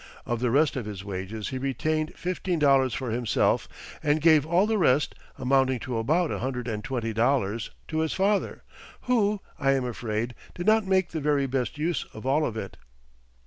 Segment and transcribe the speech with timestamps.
[0.25, 3.67] Of the rest of his wages he retained fifteen dollars for himself,
[4.01, 8.13] and gave all the rest, amounting to about a hundred and twenty dollars, to his
[8.13, 8.63] father,
[9.01, 12.77] who, I am afraid, did not make the very best use of all of it.